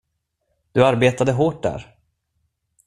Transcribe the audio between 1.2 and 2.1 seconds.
hårt där.